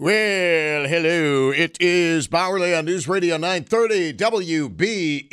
[0.00, 1.50] Well, hello.
[1.50, 5.26] It is Bauerle on News Radio 930 WBEN.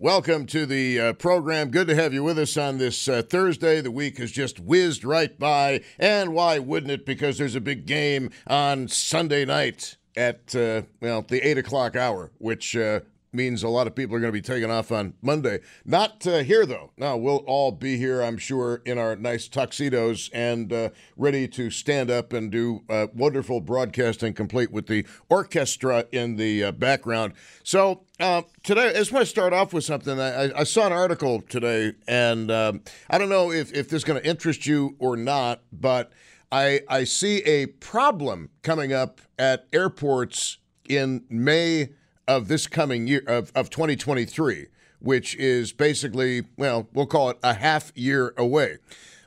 [0.00, 1.70] Welcome to the uh, program.
[1.70, 3.80] Good to have you with us on this uh, Thursday.
[3.80, 5.82] The week has just whizzed right by.
[5.96, 7.06] And why wouldn't it?
[7.06, 12.32] Because there's a big game on Sunday night at, uh, well, the 8 o'clock hour,
[12.38, 12.98] which uh,
[13.36, 15.60] means a lot of people are going to be taking off on Monday.
[15.84, 16.90] Not uh, here, though.
[16.96, 21.70] Now, we'll all be here, I'm sure, in our nice tuxedos and uh, ready to
[21.70, 27.34] stand up and do uh, wonderful broadcasting, complete with the orchestra in the uh, background.
[27.62, 30.18] So, uh, today, I just want to start off with something.
[30.18, 34.04] I, I saw an article today, and um, I don't know if, if this is
[34.04, 36.10] going to interest you or not, but
[36.50, 41.90] I, I see a problem coming up at airports in May
[42.28, 44.66] of this coming year of, of 2023,
[44.98, 48.78] which is basically, well, we'll call it a half year away.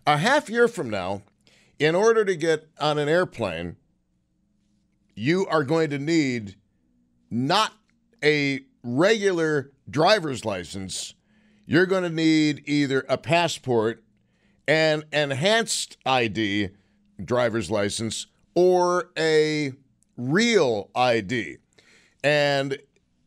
[0.05, 1.22] A half year from now,
[1.77, 3.77] in order to get on an airplane,
[5.16, 6.55] you are going to need
[7.30, 7.73] not
[8.23, 11.14] a regular driver's license.
[11.65, 14.04] You're going to need either a passport,
[14.67, 16.70] an enhanced ID
[17.23, 19.73] driver's license, or a
[20.17, 21.58] real ID.
[22.23, 22.77] And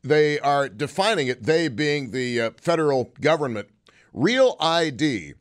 [0.03, 3.69] they are defining it, they being the uh, federal government.
[4.13, 5.35] Real ID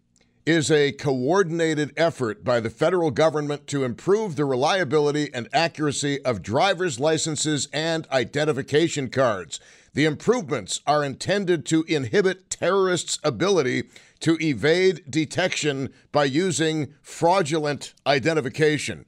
[0.46, 6.42] is a coordinated effort by the federal government to improve the reliability and accuracy of
[6.42, 9.60] driver's licenses and identification cards.
[9.94, 13.84] The improvements are intended to inhibit terrorists' ability
[14.22, 19.06] to evade detection by using fraudulent identification.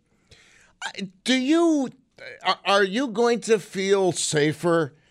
[1.23, 1.89] Do you
[2.65, 5.02] are you going to feel safer uh,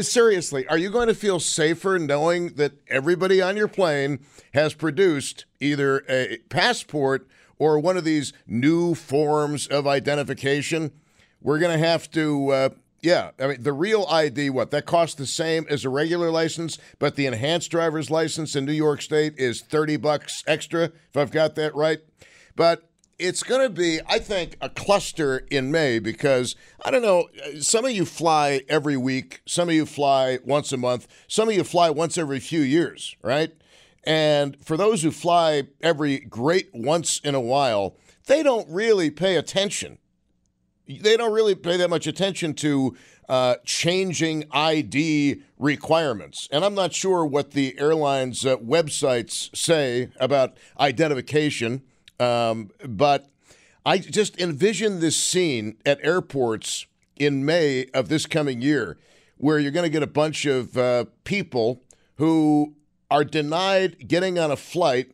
[0.00, 4.20] seriously, are you going to feel safer knowing that everybody on your plane
[4.54, 7.28] has produced either a passport
[7.58, 10.92] or one of these new forms of identification?
[11.40, 12.68] We're going to have to, uh,
[13.02, 14.70] yeah, I mean, the real ID, what?
[14.70, 18.72] That costs the same as a regular license, but the enhanced driver's license in New
[18.72, 21.98] York State is 30 bucks extra, if I've got that right.
[22.56, 22.88] But
[23.18, 27.28] it's going to be, I think, a cluster in May because I don't know.
[27.60, 31.54] Some of you fly every week, some of you fly once a month, some of
[31.54, 33.52] you fly once every few years, right?
[34.04, 39.36] And for those who fly every great once in a while, they don't really pay
[39.36, 39.98] attention.
[40.86, 42.94] They don't really pay that much attention to
[43.28, 46.48] uh, changing ID requirements.
[46.52, 51.82] And I'm not sure what the airlines' uh, websites say about identification.
[52.24, 53.28] Um, but
[53.84, 56.86] I just envision this scene at airports
[57.16, 58.98] in May of this coming year
[59.36, 61.82] where you're going to get a bunch of uh, people
[62.16, 62.74] who
[63.10, 65.12] are denied getting on a flight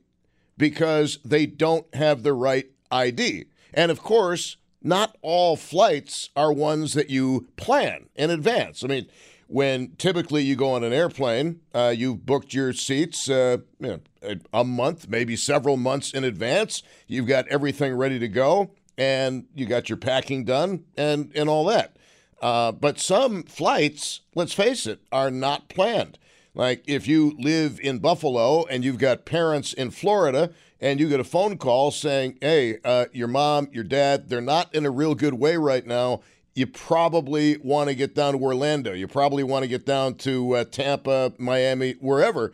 [0.56, 3.46] because they don't have the right ID.
[3.74, 8.84] And of course, not all flights are ones that you plan in advance.
[8.84, 9.06] I mean,
[9.50, 14.34] when typically you go on an airplane, uh, you've booked your seats uh, you know,
[14.52, 16.84] a, month, maybe several months in advance.
[17.08, 21.64] You've got everything ready to go, and you got your packing done and, and all
[21.64, 21.96] that.
[22.40, 26.16] Uh, but some flights, let's face it, are not planned.
[26.54, 31.18] Like if you live in Buffalo and you've got parents in Florida and you get
[31.18, 35.16] a phone call saying, hey, uh, your mom, your dad, they're not in a real
[35.16, 36.20] good way right now
[36.60, 38.92] you probably want to get down to Orlando.
[38.92, 42.52] You probably want to get down to uh, Tampa, Miami, wherever.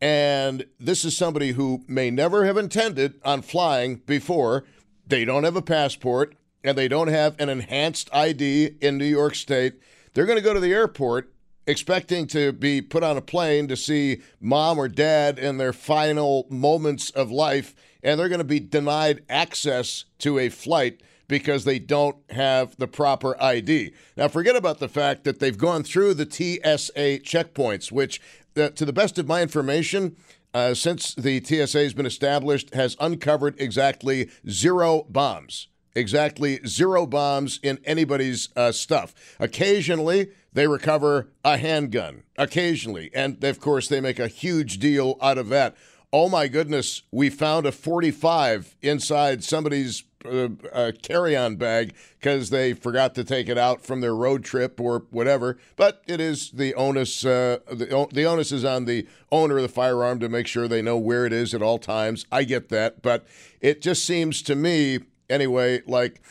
[0.00, 4.64] And this is somebody who may never have intended on flying before.
[5.04, 9.34] They don't have a passport and they don't have an enhanced ID in New York
[9.34, 9.74] State.
[10.14, 11.32] They're going to go to the airport
[11.66, 16.46] expecting to be put on a plane to see mom or dad in their final
[16.48, 17.74] moments of life,
[18.04, 22.88] and they're going to be denied access to a flight because they don't have the
[22.88, 23.92] proper ID.
[24.16, 28.20] Now, forget about the fact that they've gone through the TSA checkpoints, which,
[28.56, 30.16] uh, to the best of my information,
[30.54, 35.68] uh, since the TSA has been established, has uncovered exactly zero bombs.
[35.94, 39.14] Exactly zero bombs in anybody's uh, stuff.
[39.38, 42.22] Occasionally, they recover a handgun.
[42.36, 43.10] Occasionally.
[43.14, 45.76] And of course, they make a huge deal out of that.
[46.10, 52.72] Oh my goodness, we found a 45 inside somebody's uh, uh, carry-on bag because they
[52.72, 55.58] forgot to take it out from their road trip or whatever.
[55.76, 57.26] But it is the onus.
[57.26, 60.80] Uh, the, the onus is on the owner of the firearm to make sure they
[60.80, 62.24] know where it is at all times.
[62.32, 63.26] I get that, but
[63.60, 66.22] it just seems to me, anyway, like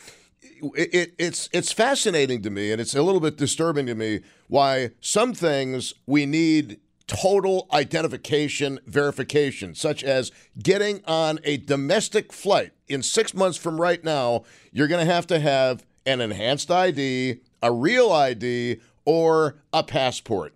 [0.42, 4.22] it, it, it's it's fascinating to me, and it's a little bit disturbing to me
[4.48, 10.30] why some things we need total identification verification, such as
[10.62, 15.26] getting on a domestic flight in six months from right now, you're going to have
[15.26, 20.54] to have an enhanced ID, a real ID, or a passport.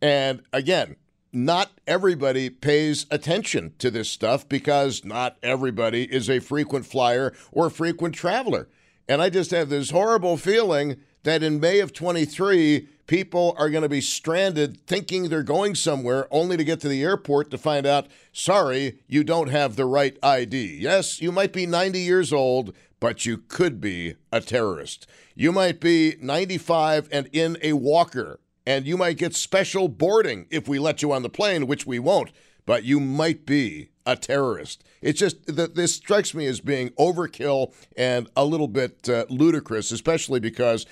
[0.00, 0.96] And again,
[1.32, 7.70] not everybody pays attention to this stuff because not everybody is a frequent flyer or
[7.70, 8.68] frequent traveler.
[9.08, 13.82] And I just have this horrible feeling that in May of 23, people are going
[13.82, 17.86] to be stranded thinking they're going somewhere only to get to the airport to find
[17.86, 20.78] out, sorry, you don't have the right ID.
[20.80, 25.06] Yes, you might be 90 years old, but you could be a terrorist.
[25.34, 30.68] You might be 95 and in a walker, and you might get special boarding if
[30.68, 32.32] we let you on the plane, which we won't,
[32.66, 34.84] but you might be a terrorist.
[35.00, 39.90] It's just that this strikes me as being overkill and a little bit uh, ludicrous,
[39.90, 40.86] especially because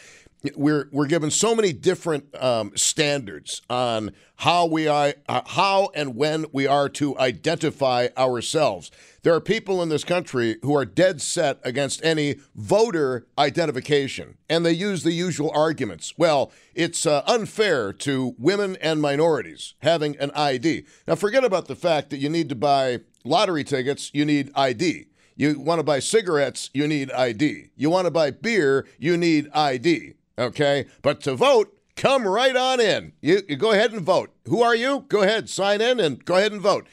[0.57, 6.17] we're we're given so many different um, standards on how we are, uh, how and
[6.17, 8.91] when we are to identify ourselves.
[9.23, 14.65] There are people in this country who are dead set against any voter identification, and
[14.65, 16.15] they use the usual arguments.
[16.17, 20.87] Well, it's uh, unfair to women and minorities having an ID.
[21.07, 24.11] Now, forget about the fact that you need to buy lottery tickets.
[24.15, 25.07] You need ID.
[25.37, 27.71] You want to buy cigarettes, you need ID.
[27.75, 30.13] You want to buy beer, you need ID.
[30.41, 30.87] Okay.
[31.03, 33.13] But to vote, come right on in.
[33.21, 34.35] You, you go ahead and vote.
[34.47, 35.05] Who are you?
[35.09, 36.87] Go ahead, sign in and go ahead and vote.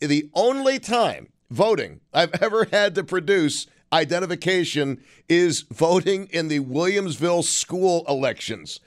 [0.00, 7.44] The only time voting I've ever had to produce identification is voting in the Williamsville
[7.44, 8.80] school elections.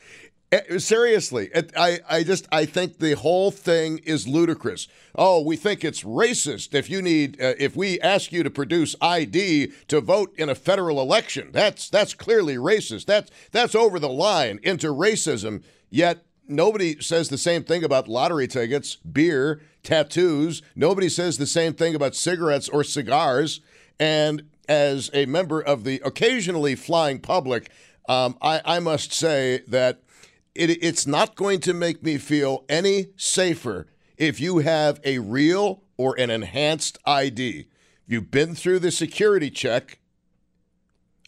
[0.50, 4.88] Eh, seriously, I, I just I think the whole thing is ludicrous.
[5.14, 8.96] Oh, we think it's racist if you need uh, if we ask you to produce
[9.02, 11.50] ID to vote in a federal election.
[11.52, 13.06] That's that's clearly racist.
[13.08, 15.64] That's that's over the line into racism.
[15.90, 20.62] Yet nobody says the same thing about lottery tickets, beer, tattoos.
[20.78, 23.60] Nobody says the same thing about cigarettes or cigars.
[24.00, 27.70] And as a member of the occasionally flying public,
[28.08, 30.00] um, I, I must say that
[30.58, 33.88] it, it's not going to make me feel any safer
[34.18, 37.68] if you have a real or an enhanced ID.
[38.08, 40.00] You've been through the security check.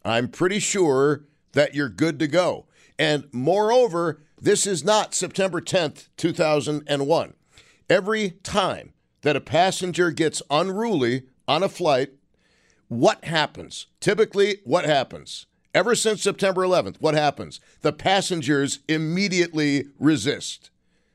[0.03, 2.65] I'm pretty sure that you're good to go.
[2.97, 7.33] And moreover, this is not September 10th, 2001.
[7.89, 12.11] Every time that a passenger gets unruly on a flight,
[12.87, 13.87] what happens?
[13.99, 15.45] Typically, what happens?
[15.73, 17.59] Ever since September 11th, what happens?
[17.81, 20.71] The passengers immediately resist.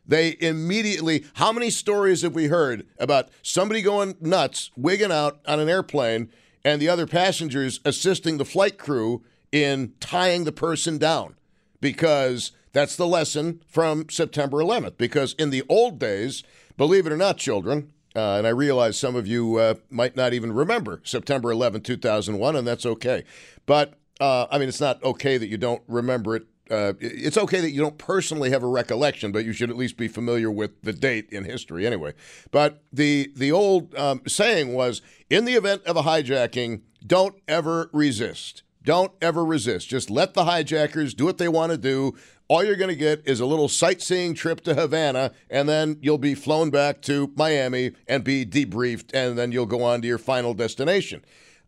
[0.07, 5.59] They immediately, how many stories have we heard about somebody going nuts, wigging out on
[5.59, 6.31] an airplane,
[6.65, 11.35] and the other passengers assisting the flight crew in tying the person down?
[11.81, 14.97] Because that's the lesson from September 11th.
[14.99, 16.45] Because in the old days,
[16.77, 20.33] believe it or not, children, uh, and I realize some of you uh, might not
[20.33, 23.25] even remember September 11, 2001, and that's okay.
[23.67, 26.47] But uh, I mean, it's not okay that you don't remember it.
[26.71, 29.99] Uh, it's okay that you don't personally have a recollection, but you should at least
[29.99, 32.15] be familiar with the date in history anyway.
[32.51, 37.91] But the the old um, saying was, in the event of a hijacking, don't ever
[37.93, 38.63] resist.
[38.83, 39.89] Don't ever resist.
[39.89, 42.15] Just let the hijackers do what they want to do.
[42.49, 46.19] All you're going to get is a little sightseeing trip to Havana, and then you'll
[46.19, 50.19] be flown back to Miami and be debriefed, and then you'll go on to your
[50.19, 51.25] final destination.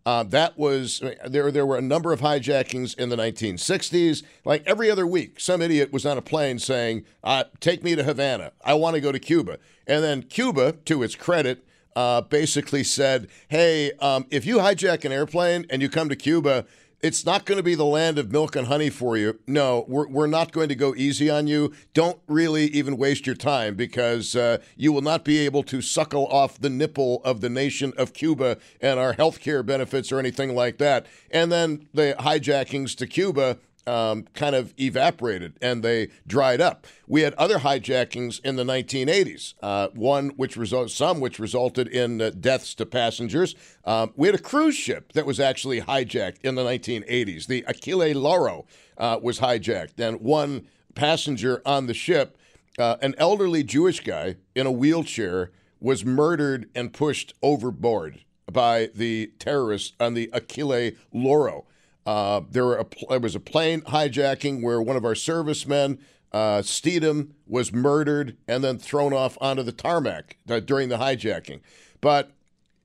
[0.07, 1.51] Uh, that was there.
[1.51, 4.23] There were a number of hijackings in the 1960s.
[4.45, 8.05] Like every other week, some idiot was on a plane saying, uh, "Take me to
[8.05, 8.53] Havana.
[8.65, 11.65] I want to go to Cuba." And then Cuba, to its credit,
[11.97, 16.67] uh, basically said, "Hey, um, if you hijack an airplane and you come to Cuba,
[17.03, 19.39] it's not going to be the land of milk and honey for you.
[19.47, 21.73] No, we're, we're not going to go easy on you.
[21.95, 26.27] Don't really even waste your time because uh, you will not be able to suckle
[26.29, 30.55] off the nipple of the nation of Cuba and our health care benefits or anything
[30.55, 31.07] like that.
[31.31, 36.87] And then the hijackings to Cuba um, kind of evaporated and they dried up.
[37.07, 39.55] We had other hijackings in the 1980s.
[39.63, 43.55] Uh, one which result, some which resulted in uh, deaths to passengers.
[43.85, 47.47] Um, we had a cruise ship that was actually hijacked in the 1980s.
[47.47, 48.67] The Achille Lauro
[48.99, 52.37] uh, was hijacked, and one passenger on the ship,
[52.79, 55.51] uh, an elderly Jewish guy in a wheelchair,
[55.81, 61.67] was murdered and pushed overboard by the terrorists on the Achille Lauro.
[62.07, 65.99] Uh, there, a, there, was a plane hijacking where one of our servicemen,
[66.33, 71.61] uh, Stethem, was murdered and then thrown off onto the tarmac during the hijacking.
[72.01, 72.31] But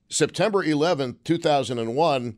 [0.08, 2.36] September 11th, 2001,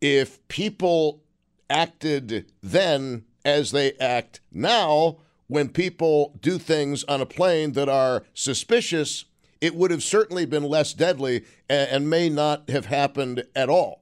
[0.00, 1.22] if people
[1.70, 8.24] acted then as they act now, when people do things on a plane that are
[8.34, 9.26] suspicious,
[9.60, 14.01] it would have certainly been less deadly and, and may not have happened at all.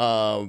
[0.00, 0.46] Uh,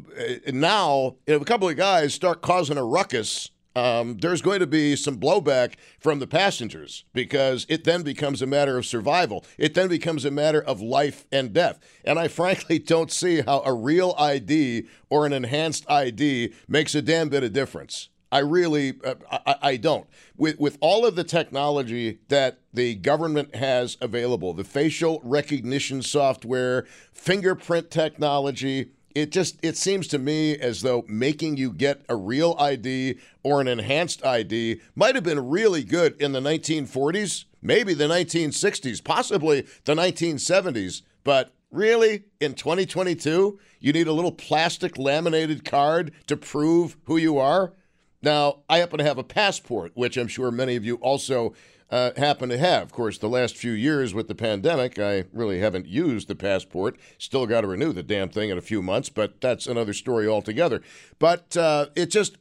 [0.53, 4.95] now, if a couple of guys start causing a ruckus, um, there's going to be
[4.95, 9.43] some blowback from the passengers because it then becomes a matter of survival.
[9.57, 11.81] It then becomes a matter of life and death.
[12.05, 17.01] And I frankly don't see how a real ID or an enhanced ID makes a
[17.01, 18.07] damn bit of difference.
[18.31, 20.07] I really, uh, I, I, don't.
[20.37, 26.85] With with all of the technology that the government has available, the facial recognition software,
[27.11, 32.55] fingerprint technology, it just it seems to me as though making you get a real
[32.59, 38.07] ID or an enhanced ID might have been really good in the 1940s, maybe the
[38.07, 46.11] 1960s, possibly the 1970s, but really in 2022, you need a little plastic laminated card
[46.27, 47.73] to prove who you are.
[48.21, 51.53] Now, I happen to have a passport, which I'm sure many of you also
[51.91, 52.83] uh, happen to have.
[52.83, 56.97] Of course, the last few years with the pandemic, I really haven't used the passport.
[57.17, 60.27] Still got to renew the damn thing in a few months, but that's another story
[60.27, 60.81] altogether.
[61.19, 62.37] But uh, it just,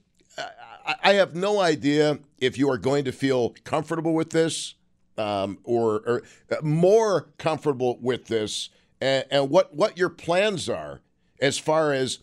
[1.03, 4.75] I have no idea if you are going to feel comfortable with this
[5.19, 11.01] um, or, or, uh, more comfortable with this and, and, what, what your plans are
[11.41, 12.21] as far as.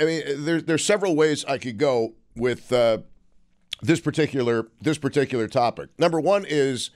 [0.00, 2.98] I mean, there, there's several ways I could go with uh,
[3.86, 5.90] this particular this particular topic.
[5.98, 6.90] Number one is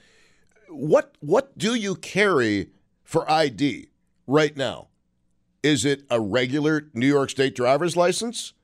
[0.69, 2.71] what what do you carry
[3.05, 3.89] for ID
[4.27, 4.89] right now?
[5.63, 8.55] Is it a regular New York State driver's license?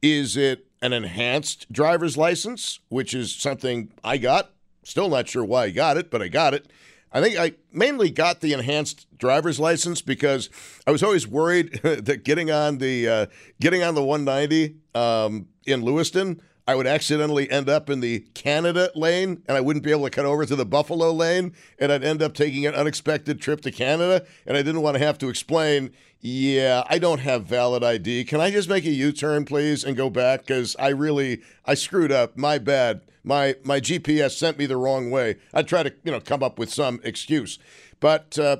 [0.00, 4.50] Is it an enhanced driver's license, which is something I got?
[4.82, 6.68] Still not sure why I got it, but I got it.
[7.12, 10.48] I think I mainly got the enhanced driver's license because
[10.86, 13.26] I was always worried that getting on the uh,
[13.60, 18.90] getting on the 190 um, in Lewiston I would accidentally end up in the Canada
[18.94, 22.04] lane and I wouldn't be able to cut over to the Buffalo lane and I'd
[22.04, 25.28] end up taking an unexpected trip to Canada and I didn't want to have to
[25.28, 25.90] explain,
[26.20, 28.24] yeah, I don't have valid ID.
[28.24, 32.12] Can I just make a U-turn please and go back cuz I really I screwed
[32.12, 32.36] up.
[32.36, 33.00] My bad.
[33.24, 35.36] My my GPS sent me the wrong way.
[35.52, 37.58] I'd try to, you know, come up with some excuse.
[38.00, 38.56] But uh,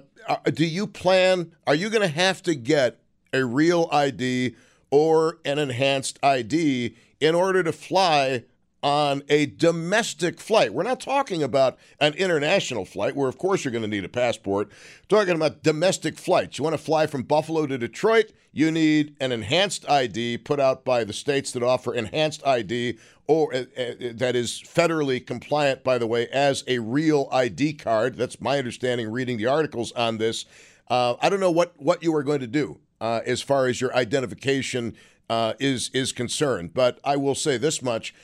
[0.53, 2.99] do you plan are you going to have to get
[3.33, 4.55] a real ID
[4.91, 8.43] or an enhanced ID in order to fly
[8.83, 10.75] on a domestic flight.
[10.75, 14.09] We're not talking about an international flight where, of course, you're going to need a
[14.09, 14.71] passport.
[15.09, 16.59] We're talking about domestic flights.
[16.59, 20.85] You want to fly from Buffalo to Detroit, you need an enhanced ID put out
[20.85, 22.99] by the states that offer enhanced ID
[23.29, 28.17] or uh, uh, that is federally compliant, by the way, as a real ID card.
[28.17, 30.45] That's my understanding reading the articles on this.
[30.89, 33.81] Uh, I don't know what, what you are going to do uh, as far as
[33.81, 34.97] your identification
[35.33, 36.75] uh, is is concerned.
[36.75, 38.15] But I will say this much: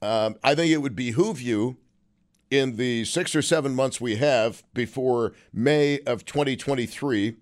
[0.00, 1.76] um, I think it would behoove you
[2.50, 7.36] in the six or seven months we have before May of 2023,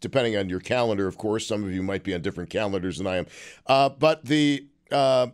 [0.00, 1.46] depending on your calendar, of course.
[1.46, 3.26] Some of you might be on different calendars than I am,
[3.68, 5.28] uh, but the uh,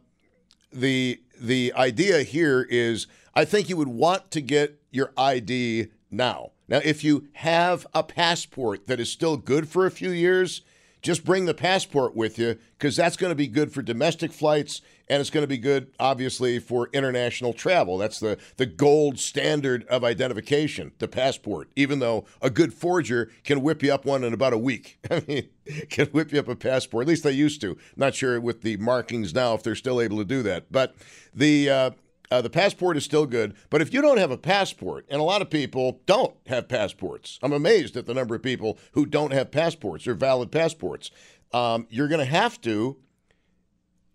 [0.70, 6.50] the the idea here is I think you would want to get your ID now.
[6.68, 10.60] Now, if you have a passport that is still good for a few years,
[11.02, 14.82] just bring the passport with you because that's going to be good for domestic flights
[15.08, 17.98] and it's going to be good, obviously, for international travel.
[17.98, 23.60] That's the, the gold standard of identification, the passport, even though a good forger can
[23.60, 24.98] whip you up one in about a week.
[25.10, 25.48] I mean,
[25.88, 27.02] can whip you up a passport.
[27.02, 27.76] At least they used to.
[27.96, 30.70] Not sure with the markings now if they're still able to do that.
[30.70, 30.94] But
[31.34, 31.70] the.
[31.70, 31.90] Uh,
[32.30, 35.24] uh, the passport is still good, but if you don't have a passport, and a
[35.24, 39.32] lot of people don't have passports, I'm amazed at the number of people who don't
[39.32, 41.10] have passports or valid passports.
[41.52, 42.96] um, you're going to have to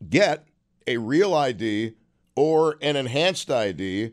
[0.10, 0.48] get
[0.88, 1.94] a real ID
[2.36, 4.12] or an enhanced ID,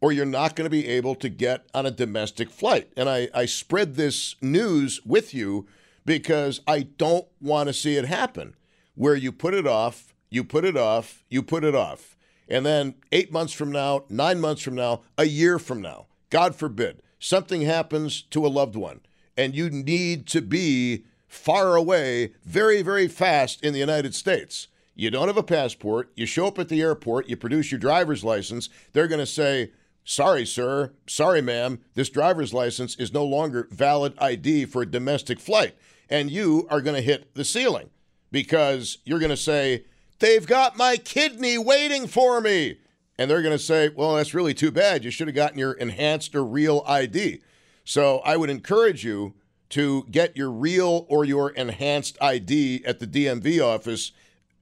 [0.00, 2.92] or you're not going to be able to get on a domestic flight.
[2.96, 5.66] And I, I spread this news with you
[6.04, 8.54] because I don't want to see it happen
[8.94, 12.13] where you put it off, you put it off, you put it off.
[12.48, 16.54] And then eight months from now, nine months from now, a year from now, God
[16.54, 19.00] forbid, something happens to a loved one
[19.36, 24.68] and you need to be far away very, very fast in the United States.
[24.94, 26.12] You don't have a passport.
[26.14, 28.68] You show up at the airport, you produce your driver's license.
[28.92, 29.72] They're going to say,
[30.06, 30.92] Sorry, sir.
[31.06, 31.80] Sorry, ma'am.
[31.94, 35.74] This driver's license is no longer valid ID for a domestic flight.
[36.10, 37.88] And you are going to hit the ceiling
[38.30, 39.86] because you're going to say,
[40.24, 42.78] They've got my kidney waiting for me.
[43.18, 45.04] And they're going to say, Well, that's really too bad.
[45.04, 47.42] You should have gotten your enhanced or real ID.
[47.84, 49.34] So I would encourage you
[49.68, 54.12] to get your real or your enhanced ID at the DMV office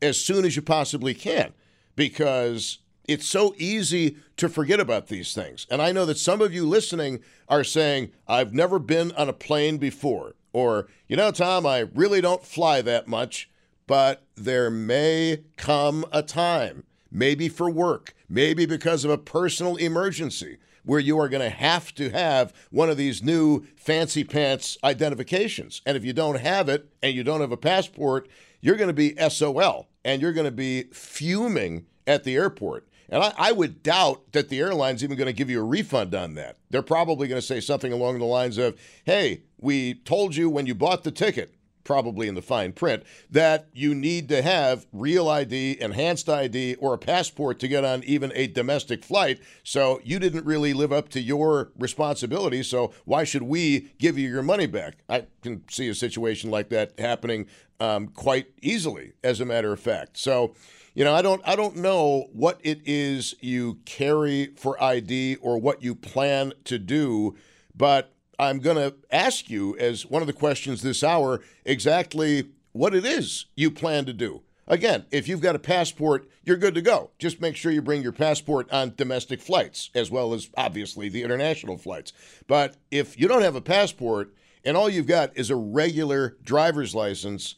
[0.03, 1.53] as soon as you possibly can
[1.95, 5.69] because it's so easy to forget about these things.
[5.71, 9.33] And I know that some of you listening are saying, I've never been on a
[9.33, 10.35] plane before.
[10.53, 13.49] Or, you know, Tom, I really don't fly that much,
[13.87, 20.59] but there may come a time, maybe for work, maybe because of a personal emergency,
[20.85, 25.81] where you are going to have to have one of these new fancy pants identifications.
[25.87, 28.29] And if you don't have it and you don't have a passport,
[28.61, 32.89] you're going to be SOL and you're going to be fuming at the airport.
[33.09, 36.15] And I, I, would doubt that the airline's even going to give you a refund
[36.15, 36.57] on that.
[36.71, 40.67] They're probably going to say something along the lines of, hey, we told you when
[40.67, 45.29] you bought the ticket, probably in the fine print, that you need to have real
[45.29, 49.41] ID, enhanced ID, or a passport to get on even a domestic flight.
[49.63, 52.63] So you didn't really live up to your responsibility.
[52.63, 54.99] So why should we give you your money back?
[55.09, 57.47] I can see a situation like that happening
[57.81, 60.17] um, quite easily, as a matter of fact.
[60.17, 60.55] So,
[60.95, 65.59] you know, I don't, I don't know what it is you carry for ID or
[65.59, 67.37] what you plan to do,
[67.75, 72.95] but I'm going to ask you, as one of the questions this hour, exactly what
[72.95, 74.43] it is you plan to do.
[74.67, 77.11] Again, if you've got a passport, you're good to go.
[77.19, 81.23] Just make sure you bring your passport on domestic flights, as well as obviously the
[81.23, 82.13] international flights.
[82.47, 84.33] But if you don't have a passport
[84.65, 87.57] and all you've got is a regular driver's license,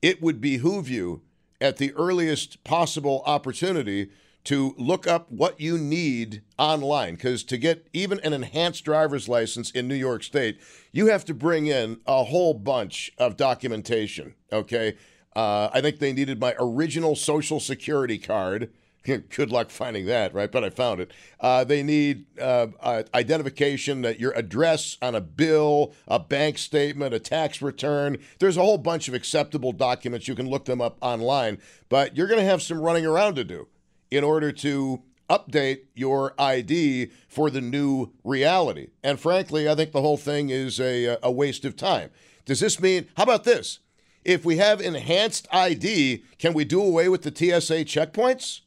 [0.00, 1.22] it would behoove you
[1.60, 4.10] at the earliest possible opportunity
[4.44, 9.70] to look up what you need online because to get even an enhanced driver's license
[9.70, 10.60] in New York State,
[10.92, 14.34] you have to bring in a whole bunch of documentation.
[14.52, 14.96] Okay.
[15.34, 18.70] Uh, I think they needed my original social security card.
[19.04, 20.50] Good luck finding that, right?
[20.50, 21.10] But I found it.
[21.40, 27.12] Uh, they need uh, uh, identification, that your address on a bill, a bank statement,
[27.12, 28.18] a tax return.
[28.38, 30.28] There's a whole bunch of acceptable documents.
[30.28, 33.44] You can look them up online, but you're going to have some running around to
[33.44, 33.68] do
[34.14, 38.88] in order to update your ID for the new reality.
[39.02, 42.10] And frankly, I think the whole thing is a, a waste of time.
[42.44, 43.80] Does this mean, how about this?
[44.24, 48.60] If we have enhanced ID, can we do away with the TSA checkpoints?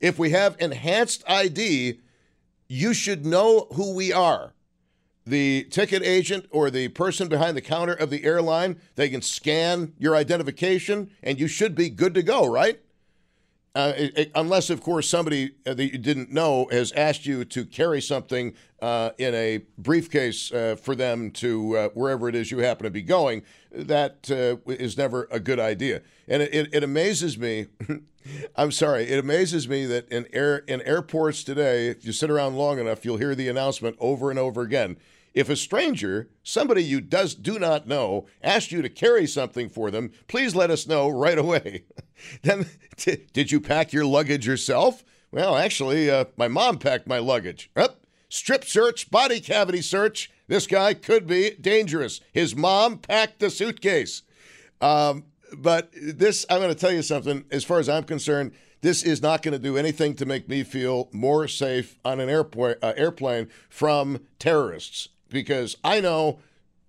[0.00, 2.00] If we have enhanced ID,
[2.68, 4.52] you should know who we are.
[5.24, 9.92] The ticket agent or the person behind the counter of the airline, they can scan
[9.98, 12.80] your identification and you should be good to go, right?
[13.74, 17.42] Uh, it, it, unless, of course, somebody uh, that you didn't know has asked you
[17.44, 22.50] to carry something uh, in a briefcase uh, for them to uh, wherever it is
[22.50, 26.02] you happen to be going, that uh, is never a good idea.
[26.28, 27.68] And it, it amazes me.
[28.56, 29.04] I'm sorry.
[29.04, 33.04] It amazes me that in air in airports today, if you sit around long enough,
[33.04, 34.96] you'll hear the announcement over and over again.
[35.34, 39.90] If a stranger, somebody you does do not know, asks you to carry something for
[39.90, 41.84] them, please let us know right away.
[42.42, 42.66] then,
[42.96, 45.02] t- did you pack your luggage yourself?
[45.30, 47.70] Well, actually, uh, my mom packed my luggage.
[47.76, 47.98] Yep.
[48.28, 50.30] Strip search, body cavity search.
[50.48, 52.20] This guy could be dangerous.
[52.32, 54.22] His mom packed the suitcase.
[54.80, 55.24] Um,
[55.56, 57.44] but this, I'm going to tell you something.
[57.50, 60.62] As far as I'm concerned, this is not going to do anything to make me
[60.62, 66.38] feel more safe on an airplane, uh, airplane from terrorists because I know,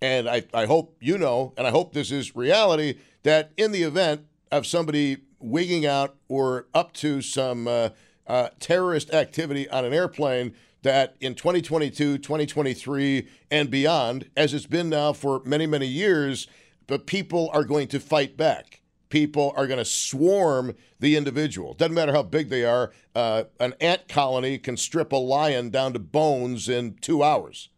[0.01, 3.83] and I, I hope you know, and I hope this is reality, that in the
[3.83, 7.89] event of somebody wigging out or up to some uh,
[8.27, 10.53] uh, terrorist activity on an airplane,
[10.83, 16.47] that in 2022, 2023, and beyond, as it's been now for many, many years,
[16.87, 18.81] but people are going to fight back.
[19.09, 21.73] People are going to swarm the individual.
[21.73, 22.91] Doesn't matter how big they are.
[23.15, 27.69] Uh, an ant colony can strip a lion down to bones in two hours.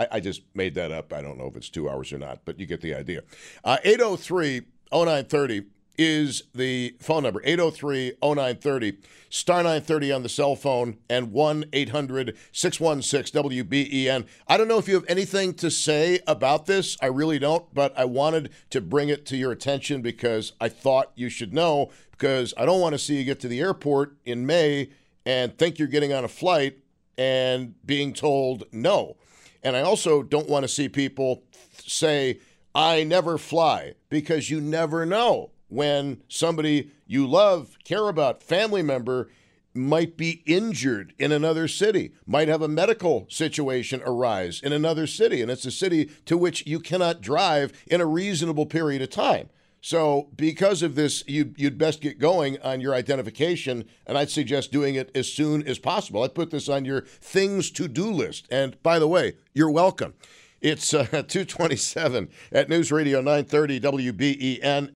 [0.00, 1.12] I, I, just made that up.
[1.12, 3.22] I don't know if it's two hours or not, but you get the idea.
[3.62, 5.64] Uh, 803 0930
[5.98, 8.96] is the phone number 803 0930
[9.28, 14.26] star 930 on the cell phone and 1 800 616 WBEN.
[14.48, 16.96] I don't know if you have anything to say about this.
[17.02, 21.12] I really don't, but I wanted to bring it to your attention because I thought
[21.14, 24.46] you should know because I don't want to see you get to the airport in
[24.46, 24.88] May
[25.26, 26.78] and think you're getting on a flight
[27.18, 29.16] and being told no.
[29.62, 31.42] And I also don't want to see people
[31.86, 32.40] say,
[32.74, 39.30] I never fly, because you never know when somebody you love, care about, family member
[39.74, 45.40] might be injured in another city, might have a medical situation arise in another city,
[45.42, 49.48] and it's a city to which you cannot drive in a reasonable period of time.
[49.82, 54.72] So, because of this, you, would best get going on your identification, and I'd suggest
[54.72, 56.22] doing it as soon as possible.
[56.22, 58.46] I'd put this on your things to do list.
[58.50, 60.12] And by the way, you're welcome.
[60.60, 64.92] It's uh, 227 at News Radio 930 WBEN.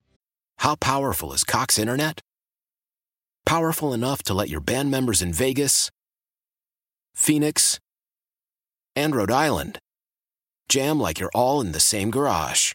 [0.59, 2.21] How powerful is Cox Internet?
[3.47, 5.91] Powerful enough to let your band members in Vegas,
[7.15, 7.79] Phoenix,
[8.95, 9.79] and Rhode Island
[10.69, 12.75] jam like you're all in the same garage.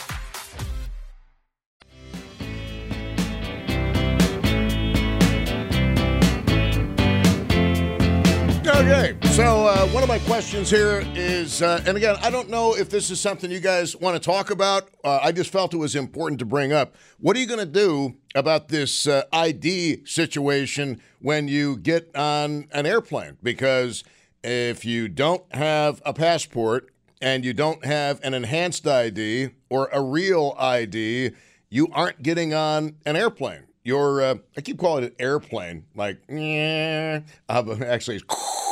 [8.81, 12.75] Okay, so uh, one of my questions here is, uh, and again, I don't know
[12.75, 14.89] if this is something you guys want to talk about.
[15.03, 16.95] Uh, I just felt it was important to bring up.
[17.19, 22.69] What are you going to do about this uh, ID situation when you get on
[22.71, 23.37] an airplane?
[23.43, 24.03] Because
[24.43, 26.89] if you don't have a passport
[27.21, 31.33] and you don't have an enhanced ID or a real ID,
[31.69, 33.65] you aren't getting on an airplane.
[33.83, 38.21] You're, uh, I keep calling it airplane, like, yeah, actually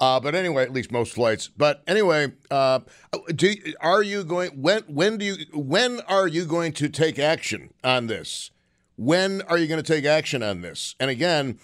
[0.00, 1.48] uh, but anyway, at least most flights.
[1.48, 2.80] But anyway, uh,
[3.34, 4.50] do, are you going?
[4.62, 5.36] When when do you?
[5.52, 8.50] When are you going to take action on this?
[8.96, 10.94] When are you going to take action on this?
[10.98, 11.58] And again,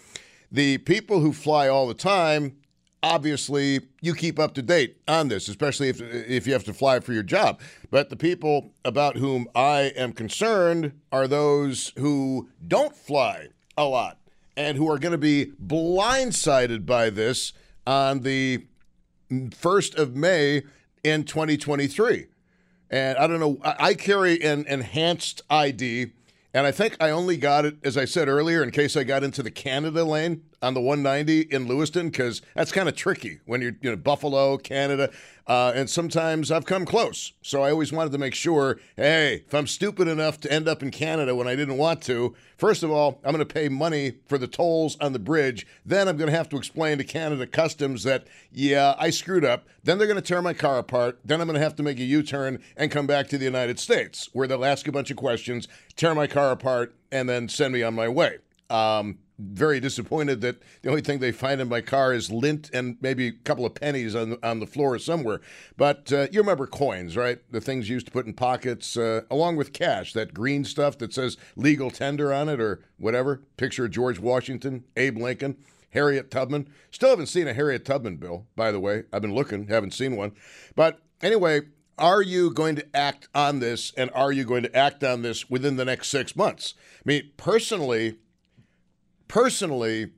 [0.53, 2.57] the people who fly all the time,
[3.03, 7.01] obviously, you keep up to date on this, especially if if you have to fly
[7.01, 7.59] for your job.
[7.91, 14.19] But the people about whom I am concerned are those who don't fly a lot
[14.59, 17.55] and who are going to be blindsided by this
[17.87, 18.67] on the
[19.31, 20.63] 1st of May
[21.05, 22.27] in 2023.
[22.91, 26.13] And I don't know, I carry an enhanced ID,
[26.55, 29.25] and I think I only got it, as I said earlier, in case I got
[29.25, 33.61] into the Canada lane on the 190 in Lewiston, because that's kind of tricky when
[33.61, 35.11] you're, you know, Buffalo, Canada.
[35.47, 37.33] Uh, and sometimes I've come close.
[37.41, 40.83] So I always wanted to make sure hey, if I'm stupid enough to end up
[40.83, 44.19] in Canada when I didn't want to, first of all, I'm going to pay money
[44.27, 45.67] for the tolls on the bridge.
[45.85, 49.67] Then I'm going to have to explain to Canada Customs that, yeah, I screwed up.
[49.85, 51.21] Then they're going to tear my car apart.
[51.25, 53.45] Then I'm going to have to make a U turn and come back to the
[53.45, 57.49] United States, where they'll ask a bunch of questions, tear my car apart, and then
[57.49, 58.39] send me on my way.
[58.69, 62.97] Um, very disappointed that the only thing they find in my car is lint and
[63.01, 65.41] maybe a couple of pennies on on the floor somewhere.
[65.77, 67.39] But uh, you remember coins, right?
[67.51, 70.13] The things used to put in pockets, uh, along with cash.
[70.13, 73.43] That green stuff that says legal tender on it or whatever.
[73.57, 75.57] Picture of George Washington, Abe Lincoln.
[75.91, 76.69] Harriet Tubman.
[76.91, 79.05] Still haven't seen a Harriet Tubman bill, by the way.
[79.13, 80.33] I've been looking, haven't seen one.
[80.75, 81.63] But anyway,
[81.99, 85.49] are you going to act on this and are you going to act on this
[85.49, 86.75] within the next six months?
[86.99, 88.19] I mean, personally,
[89.29, 90.11] personally,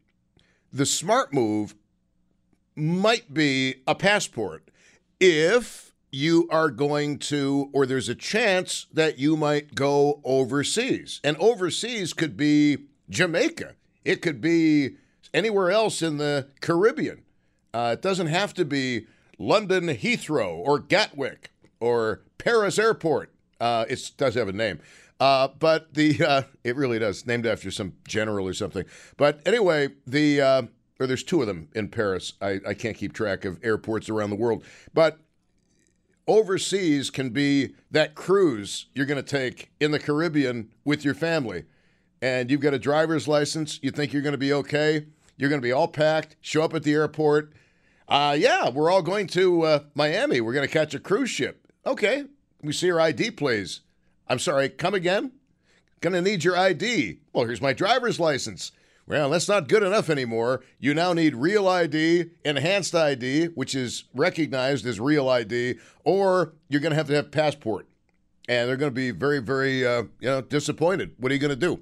[0.72, 1.74] the smart move
[2.76, 4.70] might be a passport
[5.20, 11.20] if you are going to, or there's a chance that you might go overseas.
[11.22, 12.78] And overseas could be
[13.10, 14.96] Jamaica, it could be
[15.34, 17.22] anywhere else in the Caribbean.
[17.74, 19.06] Uh, it doesn't have to be
[19.38, 23.30] London Heathrow or Gatwick or Paris Airport.
[23.60, 24.80] Uh, it does have a name.
[25.20, 28.84] Uh, but the uh, it really does named after some general or something.
[29.16, 30.62] But anyway, the uh,
[31.00, 32.34] or there's two of them in Paris.
[32.40, 35.18] I, I can't keep track of airports around the world, but
[36.26, 41.64] overseas can be that cruise you're going to take in the Caribbean with your family,
[42.22, 43.80] and you've got a driver's license.
[43.82, 45.06] You think you're going to be okay.
[45.36, 46.36] You're going to be all packed.
[46.40, 47.52] Show up at the airport.
[48.08, 50.40] Uh, yeah, we're all going to uh, Miami.
[50.40, 51.66] We're going to catch a cruise ship.
[51.86, 52.24] Okay,
[52.62, 53.80] we see your ID, please.
[54.28, 55.32] I'm sorry, come again?
[56.00, 57.18] Gonna need your ID.
[57.32, 58.72] Well, here's my driver's license.
[59.08, 60.62] Well, that's not good enough anymore.
[60.78, 66.82] You now need real ID, enhanced ID, which is recognized as real ID, or you're
[66.82, 67.86] going to have to have passport.
[68.50, 71.14] And they're going to be very, very, uh, you know, disappointed.
[71.16, 71.80] What are you going to do?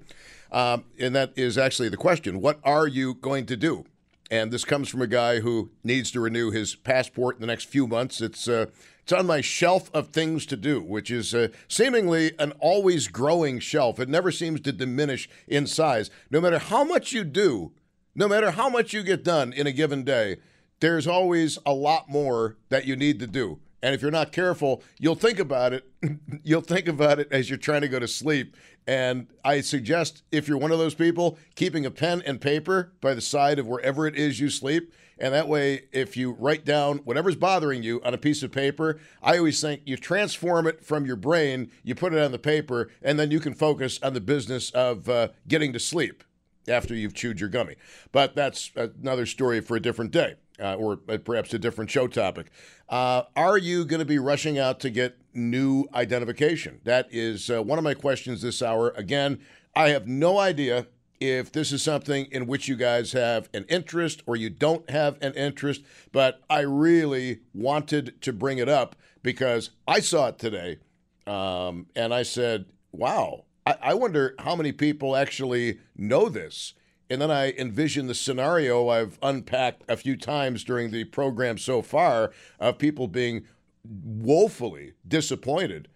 [0.52, 2.40] Um, and that is actually the question.
[2.40, 3.86] What are you going to do?
[4.30, 7.64] And this comes from a guy who needs to renew his passport in the next
[7.64, 8.20] few months.
[8.20, 8.66] It's uh,
[9.06, 13.60] it's on my shelf of things to do, which is uh, seemingly an always growing
[13.60, 14.00] shelf.
[14.00, 16.10] It never seems to diminish in size.
[16.28, 17.70] No matter how much you do,
[18.16, 20.38] no matter how much you get done in a given day,
[20.80, 23.60] there's always a lot more that you need to do.
[23.80, 25.88] And if you're not careful, you'll think about it.
[26.42, 28.56] you'll think about it as you're trying to go to sleep.
[28.88, 33.14] And I suggest if you're one of those people, keeping a pen and paper by
[33.14, 36.98] the side of wherever it is you sleep and that way, if you write down
[36.98, 41.06] whatever's bothering you on a piece of paper, I always think you transform it from
[41.06, 44.20] your brain, you put it on the paper, and then you can focus on the
[44.20, 46.22] business of uh, getting to sleep
[46.68, 47.76] after you've chewed your gummy.
[48.12, 50.34] But that's another story for a different day.
[50.58, 52.46] Uh, or perhaps a different show topic.
[52.88, 56.80] Uh, are you going to be rushing out to get new identification?
[56.84, 58.94] That is uh, one of my questions this hour.
[58.96, 59.38] Again,
[59.74, 60.86] I have no idea
[61.20, 65.18] if this is something in which you guys have an interest or you don't have
[65.22, 70.78] an interest, but I really wanted to bring it up because I saw it today
[71.26, 76.74] um, and I said, wow, I-, I wonder how many people actually know this.
[77.08, 81.80] And then I envision the scenario I've unpacked a few times during the program so
[81.80, 83.44] far of people being
[83.84, 85.88] woefully disappointed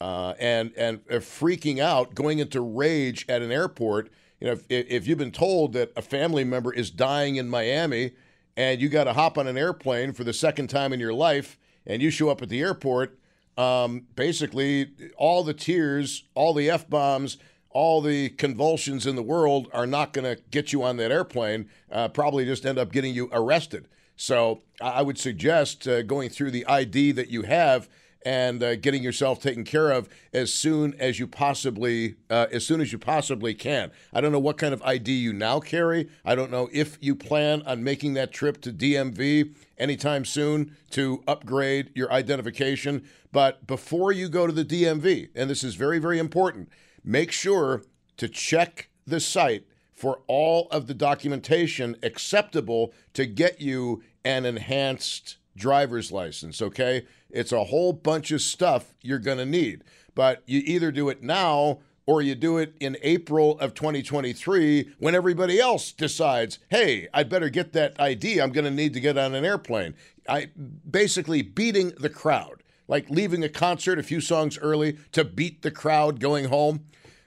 [0.00, 5.06] uh, and and freaking out, going into rage at an airport you know, if, if
[5.06, 8.12] you've been told that a family member is dying in Miami
[8.56, 11.58] and you got to hop on an airplane for the second time in your life
[11.86, 13.18] and you show up at the airport,
[13.56, 17.36] um, basically all the tears, all the F bombs,
[17.70, 21.68] all the convulsions in the world are not going to get you on that airplane,
[21.90, 23.88] uh, probably just end up getting you arrested.
[24.16, 27.88] So I would suggest uh, going through the ID that you have
[28.24, 32.80] and uh, getting yourself taken care of as soon as you possibly uh, as soon
[32.80, 33.90] as you possibly can.
[34.12, 36.08] I don't know what kind of ID you now carry.
[36.24, 41.22] I don't know if you plan on making that trip to DMV anytime soon to
[41.26, 43.04] upgrade your identification.
[43.32, 46.70] But before you go to the DMV, and this is very very important,
[47.04, 47.82] make sure
[48.16, 55.36] to check the site for all of the documentation acceptable to get you an enhanced
[55.56, 57.06] driver's license, okay?
[57.34, 59.82] It's a whole bunch of stuff you're going to need.
[60.14, 65.14] But you either do it now or you do it in April of 2023 when
[65.14, 68.40] everybody else decides, hey, I'd better get that ID.
[68.40, 69.94] I'm going to need to get on an airplane.
[70.28, 70.50] I
[70.88, 75.70] basically beating the crowd, like leaving a concert a few songs early to beat the
[75.72, 76.84] crowd going home.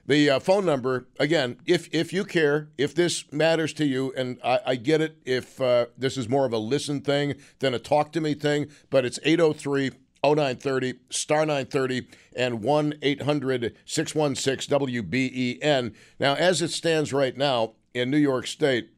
[0.08, 4.40] The uh, phone number, again, if if you care, if this matters to you, and
[4.42, 7.78] I, I get it if uh, this is more of a listen thing than a
[7.78, 9.90] talk to me thing, but it's 803
[10.24, 15.94] 0930, star 930, and 1 800 616 WBEN.
[16.18, 18.90] Now, as it stands right now in New York State,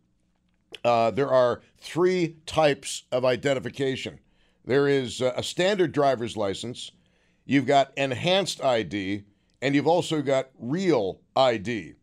[0.82, 4.20] uh, there are three types of identification
[4.64, 6.92] there is a standard driver's license,
[7.44, 9.24] you've got enhanced ID,
[9.62, 11.94] and you've also got real ID.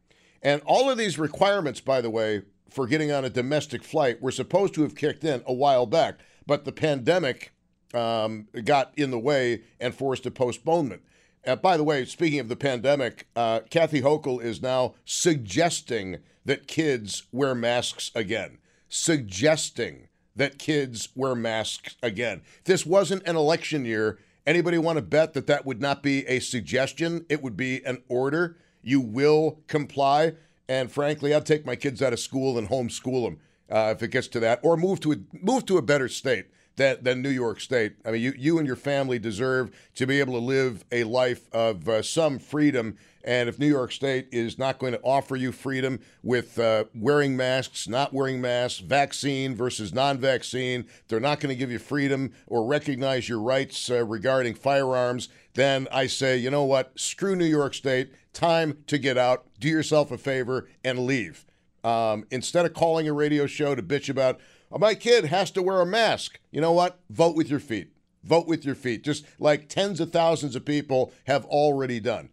[0.41, 4.31] And all of these requirements, by the way, for getting on a domestic flight were
[4.31, 7.53] supposed to have kicked in a while back, but the pandemic
[7.93, 11.01] um, got in the way and forced a postponement.
[11.45, 16.67] Uh, by the way, speaking of the pandemic, uh, Kathy Hochul is now suggesting that
[16.67, 18.57] kids wear masks again.
[18.89, 22.41] Suggesting that kids wear masks again.
[22.65, 26.39] This wasn't an election year, anybody want to bet that that would not be a
[26.39, 27.25] suggestion?
[27.29, 28.57] It would be an order.
[28.81, 30.33] You will comply.
[30.67, 34.09] And frankly, I'd take my kids out of school and homeschool them uh, if it
[34.09, 37.29] gets to that, or move to a, move to a better state than, than New
[37.29, 37.95] York State.
[38.05, 41.49] I mean, you, you and your family deserve to be able to live a life
[41.51, 42.95] of uh, some freedom.
[43.23, 47.35] And if New York State is not going to offer you freedom with uh, wearing
[47.35, 52.31] masks, not wearing masks, vaccine versus non vaccine, they're not going to give you freedom
[52.45, 56.97] or recognize your rights uh, regarding firearms, then I say, you know what?
[56.97, 58.11] Screw New York State.
[58.31, 61.43] Time to get out, do yourself a favor, and leave.
[61.83, 64.39] Um, instead of calling a radio show to bitch about,
[64.71, 66.99] my kid has to wear a mask, you know what?
[67.09, 67.93] Vote with your feet.
[68.23, 72.29] Vote with your feet, just like tens of thousands of people have already done.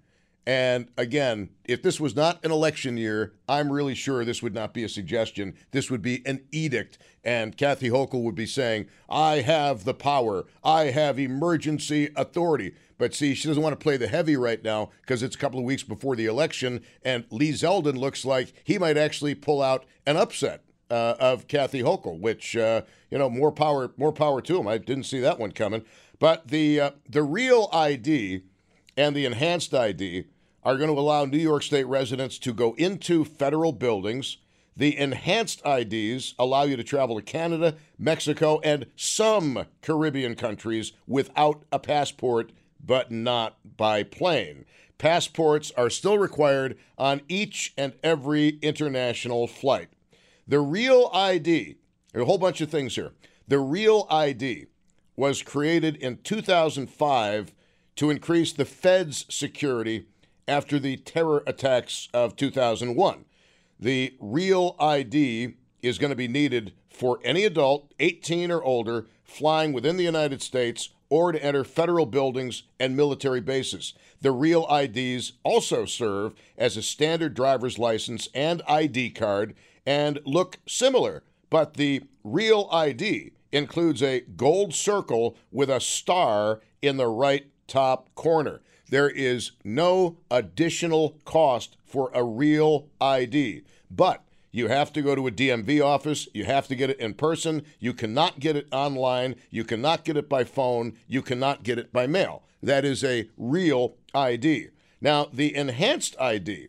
[0.46, 4.74] And again, if this was not an election year, I'm really sure this would not
[4.74, 5.54] be a suggestion.
[5.70, 6.98] This would be an edict.
[7.22, 12.74] And Kathy Hochul would be saying, I have the power, I have emergency authority.
[12.98, 15.58] But see, she doesn't want to play the heavy right now because it's a couple
[15.58, 19.84] of weeks before the election, and Lee Zeldin looks like he might actually pull out
[20.06, 24.58] an upset uh, of Kathy Hochul, which uh, you know more power, more power to
[24.58, 24.68] him.
[24.68, 25.84] I didn't see that one coming.
[26.18, 28.42] But the uh, the real ID
[28.96, 30.26] and the enhanced ID
[30.62, 34.38] are going to allow New York State residents to go into federal buildings.
[34.76, 41.64] The enhanced IDs allow you to travel to Canada, Mexico, and some Caribbean countries without
[41.70, 42.50] a passport
[42.86, 44.64] but not by plane.
[44.98, 49.88] Passports are still required on each and every international flight.
[50.46, 51.76] The real ID,
[52.14, 53.12] a whole bunch of things here.
[53.48, 54.66] The real ID
[55.16, 57.54] was created in 2005
[57.96, 60.06] to increase the Fed's security
[60.46, 63.24] after the terror attacks of 2001.
[63.80, 69.72] The real ID is going to be needed for any adult 18 or older flying
[69.72, 73.94] within the United States or to enter federal buildings and military bases.
[74.20, 79.54] The real IDs also serve as a standard driver's license and ID card
[79.86, 86.96] and look similar, but the real ID includes a gold circle with a star in
[86.96, 88.60] the right top corner.
[88.90, 95.26] There is no additional cost for a real ID, but you have to go to
[95.26, 96.28] a DMV office.
[96.32, 97.62] You have to get it in person.
[97.80, 99.34] You cannot get it online.
[99.50, 100.96] You cannot get it by phone.
[101.08, 102.44] You cannot get it by mail.
[102.62, 104.68] That is a real ID.
[105.00, 106.68] Now, the enhanced ID,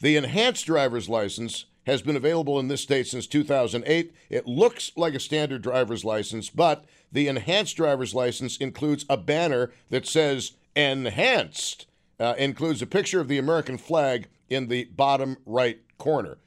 [0.00, 4.12] the enhanced driver's license, has been available in this state since 2008.
[4.30, 9.72] It looks like a standard driver's license, but the enhanced driver's license includes a banner
[9.90, 11.86] that says enhanced,
[12.20, 16.38] uh, includes a picture of the American flag in the bottom right corner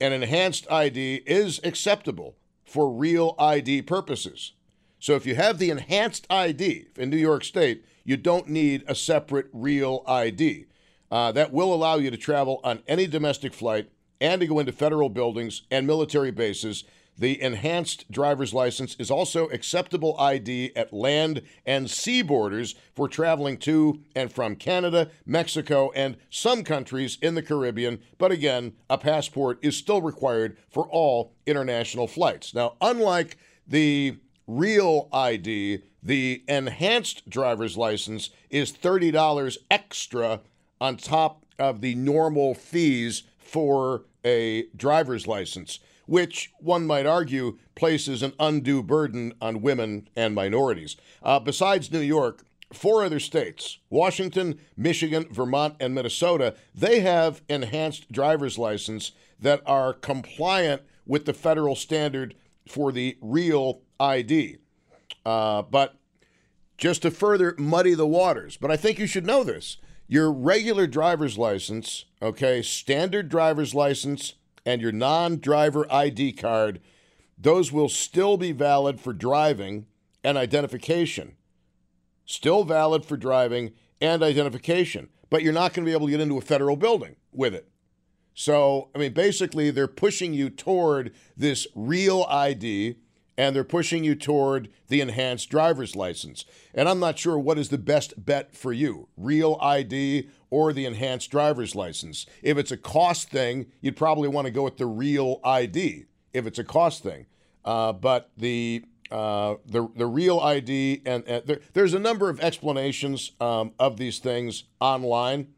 [0.00, 4.52] an enhanced ID is acceptable for real ID purposes.
[4.98, 8.94] So if you have the enhanced ID in New York State, you don't need a
[8.94, 10.66] separate real ID.
[11.10, 14.72] Uh, that will allow you to travel on any domestic flight and to go into
[14.72, 16.84] federal buildings and military bases
[17.20, 23.58] the enhanced driver's license is also acceptable ID at land and sea borders for traveling
[23.58, 28.00] to and from Canada, Mexico, and some countries in the Caribbean.
[28.16, 32.54] But again, a passport is still required for all international flights.
[32.54, 40.40] Now, unlike the real ID, the enhanced driver's license is $30 extra
[40.80, 45.80] on top of the normal fees for a driver's license
[46.10, 50.96] which one might argue places an undue burden on women and minorities.
[51.22, 58.10] Uh, besides New York, four other states Washington, Michigan, Vermont, and Minnesota they have enhanced
[58.10, 62.34] driver's license that are compliant with the federal standard
[62.66, 64.58] for the real ID.
[65.24, 65.94] Uh, but
[66.76, 69.76] just to further muddy the waters, but I think you should know this.
[70.10, 74.34] Your regular driver's license, okay, standard driver's license,
[74.66, 76.80] and your non driver ID card,
[77.38, 79.86] those will still be valid for driving
[80.24, 81.36] and identification.
[82.24, 86.20] Still valid for driving and identification, but you're not going to be able to get
[86.20, 87.68] into a federal building with it.
[88.34, 92.96] So, I mean, basically, they're pushing you toward this real ID
[93.36, 96.44] and they're pushing you toward the enhanced driver's license.
[96.74, 100.84] And I'm not sure what is the best bet for you real ID or the
[100.84, 102.26] enhanced driver's license.
[102.42, 106.46] If it's a cost thing, you'd probably want to go with the real ID if
[106.46, 107.26] it's a cost thing.
[107.64, 113.32] Uh, but the uh, the the real ID and, there, there's a number of explanations
[113.40, 115.48] um, of these things online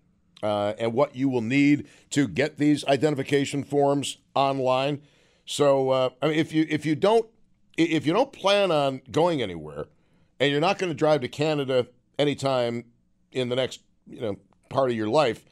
[0.43, 5.03] uh, and what you will need to get these identification forms online.
[5.45, 7.27] So uh, I mean, if you if you don't
[7.77, 9.87] if you don't plan on going anywhere,
[10.41, 11.87] and you're not going to drive to Canada
[12.19, 12.85] anytime
[13.31, 14.37] in the next you know
[14.69, 15.45] part of your life,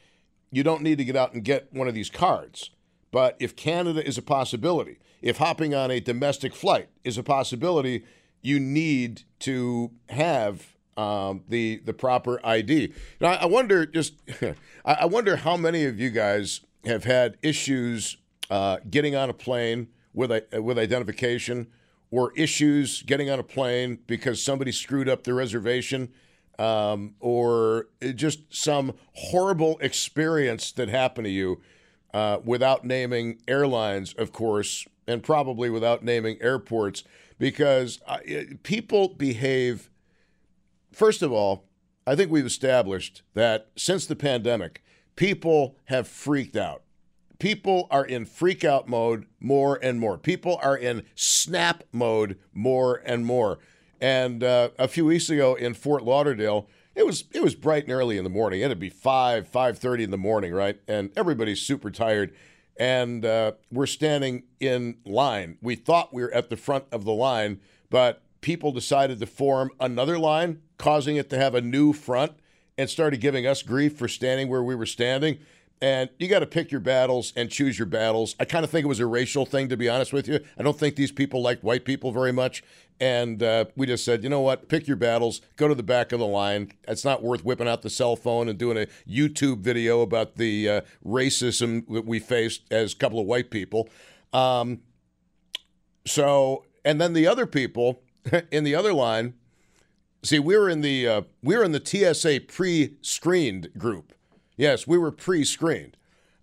[0.51, 2.71] you don't need to get out and get one of these cards.
[3.11, 8.05] But if Canada is a possibility, if hopping on a domestic flight is a possibility,
[8.43, 12.93] you need to have um, the the proper ID.
[13.21, 14.15] Now, I wonder just
[14.85, 18.17] I wonder how many of you guys have had issues
[18.51, 21.69] uh, getting on a plane with a, with identification
[22.11, 26.09] or issues getting on a plane because somebody screwed up the reservation
[26.59, 31.61] um, or just some horrible experience that happened to you
[32.13, 37.05] uh, without naming airlines, of course, and probably without naming airports
[37.39, 38.19] because uh,
[38.63, 39.91] people behave.
[40.93, 41.65] First of all,
[42.07, 44.83] I think we've established that since the pandemic,
[45.17, 46.83] people have freaked out
[47.41, 50.17] people are in freak out mode more and more.
[50.17, 53.59] People are in snap mode more and more.
[54.01, 57.93] And uh, a few weeks ago in Fort Lauderdale, it was it was bright and
[57.93, 58.61] early in the morning.
[58.61, 60.79] It'd be five five thirty in the morning, right?
[60.87, 62.35] And everybody's super tired,
[62.79, 65.59] and uh, we're standing in line.
[65.61, 67.61] We thought we were at the front of the line,
[67.91, 72.33] but people decided to form another line, causing it to have a new front,
[72.77, 75.39] and started giving us grief for standing where we were standing.
[75.83, 78.37] And you got to pick your battles and choose your battles.
[78.39, 80.41] I kind of think it was a racial thing, to be honest with you.
[80.59, 82.63] I don't think these people liked white people very much.
[83.01, 84.69] And uh, we just said, you know what?
[84.69, 85.41] Pick your battles.
[85.57, 86.73] Go to the back of the line.
[86.87, 90.69] It's not worth whipping out the cell phone and doing a YouTube video about the
[90.69, 93.89] uh, racism that we faced as a couple of white people.
[94.35, 94.81] Um,
[96.07, 98.03] so, and then the other people
[98.51, 99.35] in the other line.
[100.23, 104.13] See, we were in the uh, we were in the TSA pre-screened group.
[104.61, 105.97] Yes, we were pre screened.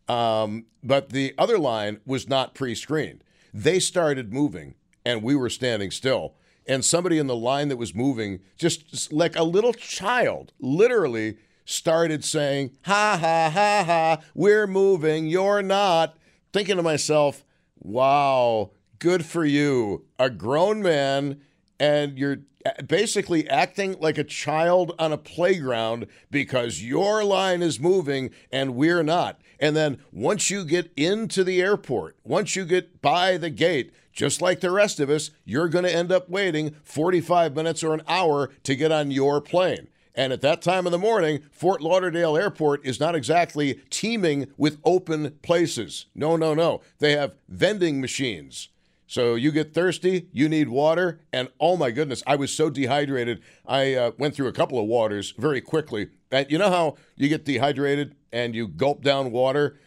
[0.07, 3.23] Um, but the other line was not pre screened.
[3.53, 4.73] They started moving
[5.05, 6.33] and we were standing still.
[6.67, 12.25] And somebody in the line that was moving, just like a little child, literally started
[12.25, 16.17] saying, Ha ha ha ha, we're moving, you're not.
[16.51, 17.45] Thinking to myself,
[17.77, 20.05] wow, good for you.
[20.17, 21.39] A grown man,
[21.79, 22.39] and you're
[22.87, 29.03] basically acting like a child on a playground because your line is moving and we're
[29.03, 29.41] not.
[29.59, 34.41] And then once you get into the airport, once you get by the gate, just
[34.41, 38.01] like the rest of us, you're going to end up waiting 45 minutes or an
[38.07, 39.87] hour to get on your plane.
[40.15, 44.79] And at that time of the morning, Fort Lauderdale Airport is not exactly teeming with
[44.83, 46.07] open places.
[46.15, 46.81] No, no, no.
[46.97, 48.69] They have vending machines.
[49.07, 53.41] So you get thirsty, you need water, and oh my goodness, I was so dehydrated.
[53.65, 56.09] I uh, went through a couple of waters very quickly.
[56.29, 59.79] And you know how you get dehydrated and you gulp down water?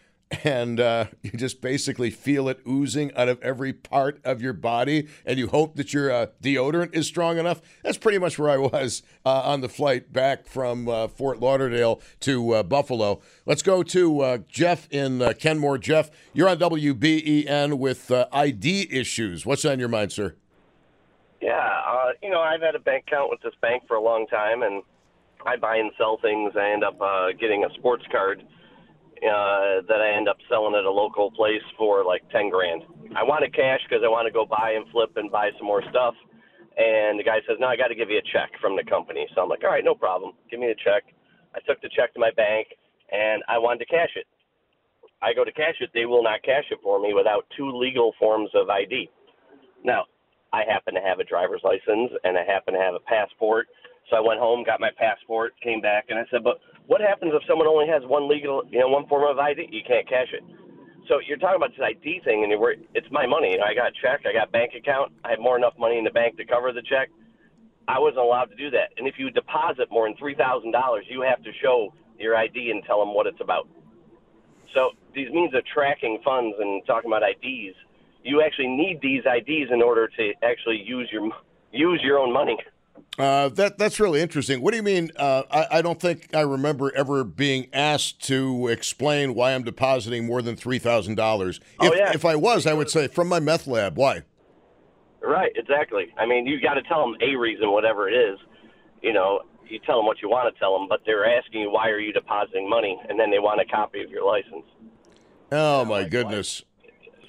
[0.43, 5.07] And uh, you just basically feel it oozing out of every part of your body,
[5.25, 7.61] and you hope that your uh, deodorant is strong enough.
[7.83, 12.01] That's pretty much where I was uh, on the flight back from uh, Fort Lauderdale
[12.21, 13.21] to uh, Buffalo.
[13.45, 15.77] Let's go to uh, Jeff in Kenmore.
[15.77, 19.45] Jeff, you're on WBEN with ID issues.
[19.45, 20.35] What's on your mind, sir?
[21.41, 24.61] Yeah, you know, I've had a bank account with this bank for a long time,
[24.61, 24.83] and
[25.45, 26.53] I buy and sell things.
[26.55, 26.99] I end up
[27.39, 28.43] getting a sports card
[29.21, 32.83] uh, that I end up selling at a local place for like ten grand.
[33.15, 35.83] I wanted cash because I want to go buy and flip and buy some more
[35.89, 36.15] stuff.
[36.77, 39.27] And the guy says, "No, I got to give you a check from the company."
[39.35, 40.33] So I'm like, "All right, no problem.
[40.49, 41.03] Give me a check."
[41.53, 42.67] I took the check to my bank
[43.11, 44.25] and I wanted to cash it.
[45.21, 48.13] I go to cash it, they will not cash it for me without two legal
[48.17, 49.09] forms of ID.
[49.83, 50.05] Now,
[50.53, 53.67] I happen to have a driver's license and I happen to have a passport.
[54.09, 57.33] So I went home, got my passport, came back, and I said, "But what happens
[57.35, 59.69] if someone only has one legal, you know, one form of ID?
[59.71, 60.43] You can't cash it.
[61.07, 63.51] So you're talking about this ID thing, and you're, it's my money.
[63.51, 65.97] You know, I got a check, I got bank account, I have more enough money
[65.97, 67.09] in the bank to cover the check.
[67.87, 68.91] I wasn't allowed to do that.
[68.97, 72.71] And if you deposit more than three thousand dollars, you have to show your ID
[72.71, 73.67] and tell them what it's about.
[74.73, 77.75] So these means of tracking funds and talking about IDs,
[78.23, 81.29] you actually need these IDs in order to actually use your
[81.71, 82.57] use your own money.
[83.21, 84.61] Uh, that that's really interesting.
[84.61, 85.11] What do you mean?
[85.15, 90.25] Uh, I, I, don't think I remember ever being asked to explain why I'm depositing
[90.25, 91.59] more than three thousand dollars.
[91.79, 93.95] Oh, if, if I was, I would say from my meth lab.
[93.95, 94.23] Why?
[95.21, 96.11] Right, exactly.
[96.17, 98.39] I mean, you got to tell them a reason, whatever it is.
[99.03, 101.69] You know, you tell them what you want to tell them, but they're asking you
[101.69, 104.65] why are you depositing money, and then they want a copy of your license.
[105.51, 106.63] Oh my goodness.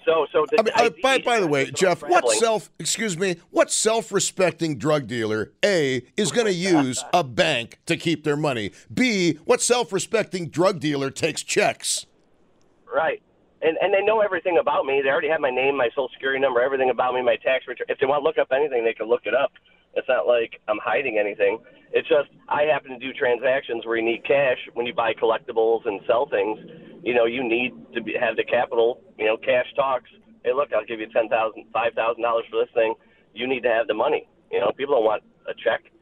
[0.05, 3.36] So, so I mean, uh, ID by, by the way, Jeff, what self excuse me,
[3.50, 8.72] what self-respecting drug dealer A is going to use a bank to keep their money?
[8.92, 12.07] B, what self-respecting drug dealer takes checks?
[12.92, 13.22] Right.
[13.62, 15.00] And and they know everything about me.
[15.03, 17.86] They already have my name, my social security number, everything about me, my tax return.
[17.88, 19.53] If they want to look up anything, they can look it up.
[19.95, 21.59] It's not like I'm hiding anything.
[21.93, 25.86] It's just I happen to do transactions where you need cash when you buy collectibles
[25.86, 26.59] and sell things.
[27.03, 29.01] You know, you need to be, have the capital.
[29.18, 30.11] You know, cash talks.
[30.45, 32.95] Hey, look, I'll give you ten thousand, five thousand dollars for this thing.
[33.34, 34.26] You need to have the money.
[34.51, 35.82] You know, people don't want a check.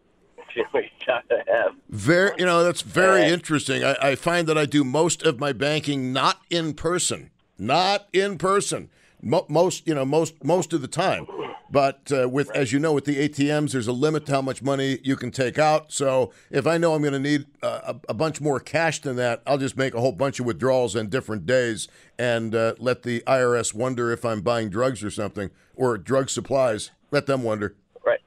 [0.57, 0.64] You
[1.07, 1.74] gotta have.
[1.91, 3.84] Very, you know, that's very interesting.
[3.84, 8.36] I, I find that I do most of my banking not in person, not in
[8.36, 8.91] person.
[9.23, 11.27] Mo- most, you know, most most of the time.
[11.71, 14.61] But uh, with, as you know, with the ATMs, there's a limit to how much
[14.61, 15.93] money you can take out.
[15.93, 19.14] So if I know I'm going to need uh, a, a bunch more cash than
[19.16, 21.87] that, I'll just make a whole bunch of withdrawals on different days
[22.18, 26.91] and uh, let the IRS wonder if I'm buying drugs or something or drug supplies.
[27.12, 27.77] Let them wonder.
[28.05, 28.21] Right.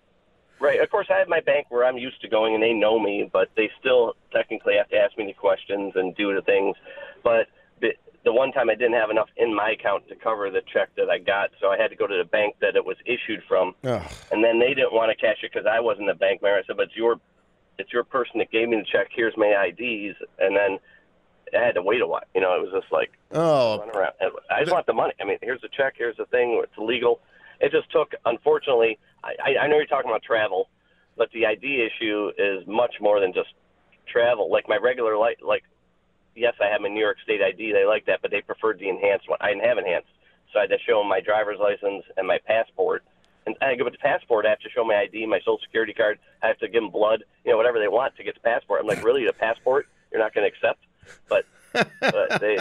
[0.60, 0.80] Right.
[0.80, 3.30] Of course, I have my bank where I'm used to going, and they know me,
[3.32, 6.78] but they still technically have to ask me the questions and do the things.
[7.24, 7.48] But
[8.24, 11.10] the, one time I didn't have enough in my account to cover the check that
[11.10, 13.76] I got, so I had to go to the bank that it was issued from,
[13.84, 14.02] Ugh.
[14.32, 16.58] and then they didn't want to cash it because I wasn't a bank member.
[16.58, 17.20] I said, "But it's your,
[17.78, 19.08] it's your person that gave me the check.
[19.14, 20.80] Here's my IDs," and then
[21.58, 22.24] I had to wait a while.
[22.34, 24.14] You know, it was just like Oh, run around.
[24.50, 25.14] I just want the money.
[25.22, 25.96] I mean, here's the check.
[25.98, 26.60] Here's the thing.
[26.64, 27.20] It's legal.
[27.60, 28.14] It just took.
[28.26, 30.70] Unfortunately, I, I I know you're talking about travel,
[31.18, 33.50] but the ID issue is much more than just
[34.08, 34.52] travel.
[34.52, 35.64] Like my regular light, like
[36.36, 37.72] yes, I have my New York State ID.
[37.72, 39.38] They like that, but they preferred the enhanced one.
[39.42, 40.10] I didn't have enhanced,
[40.52, 43.04] so I had to show them my driver's license and my passport.
[43.46, 44.46] And I go with the passport.
[44.46, 46.18] I have to show my ID, my social security card.
[46.42, 48.80] I have to give them blood, you know, whatever they want to get the passport.
[48.82, 50.80] I'm like, really, the passport you're not going to accept?
[51.28, 51.46] But
[52.00, 52.58] but they,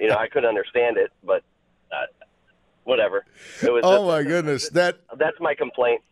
[0.00, 1.42] you know, I couldn't understand it, but
[1.90, 2.06] uh,
[2.84, 3.24] whatever.
[3.62, 3.82] It was.
[3.84, 6.02] oh just- my goodness, that That's my complaint.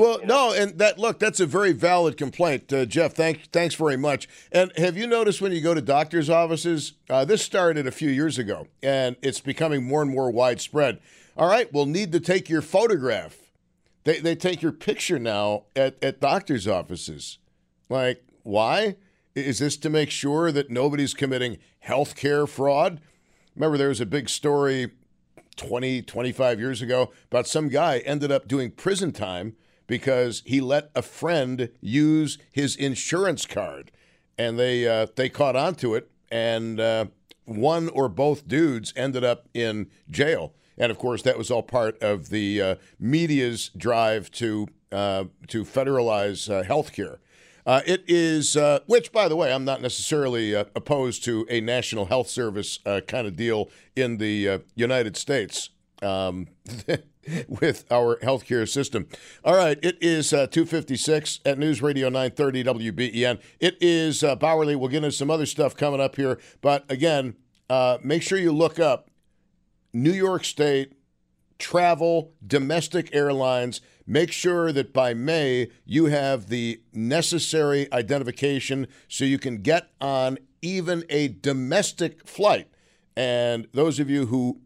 [0.00, 3.12] Well, no, and that look, that's a very valid complaint, uh, Jeff.
[3.12, 4.30] Thank, thanks very much.
[4.50, 6.94] And have you noticed when you go to doctors' offices?
[7.10, 11.00] Uh, this started a few years ago, and it's becoming more and more widespread.
[11.36, 13.36] All right, we'll need to take your photograph.
[14.04, 17.36] They they take your picture now at at doctors' offices.
[17.90, 18.96] Like, why?
[19.34, 23.02] Is this to make sure that nobody's committing healthcare fraud?
[23.54, 24.92] Remember, there was a big story
[25.56, 29.56] 20, 25 years ago about some guy ended up doing prison time
[29.90, 33.90] because he let a friend use his insurance card,
[34.38, 37.06] and they uh, they caught on to it, and uh,
[37.44, 40.54] one or both dudes ended up in jail.
[40.78, 45.64] And of course, that was all part of the uh, media's drive to uh, to
[45.64, 47.18] federalize uh, health care.
[47.66, 51.60] Uh, it is, uh, which, by the way, I'm not necessarily uh, opposed to a
[51.60, 55.70] national health service uh, kind of deal in the uh, United States
[56.00, 56.46] um,
[57.48, 59.06] with our healthcare system.
[59.44, 63.40] All right, it is uh, 256 at News Radio 930 WBEN.
[63.58, 64.76] It is uh, Bauerle.
[64.76, 66.38] We'll get into some other stuff coming up here.
[66.60, 67.36] But again,
[67.68, 69.10] uh, make sure you look up
[69.92, 70.94] New York State
[71.58, 73.80] travel, domestic airlines.
[74.06, 80.38] Make sure that by May you have the necessary identification so you can get on
[80.62, 82.68] even a domestic flight.
[83.16, 84.60] And those of you who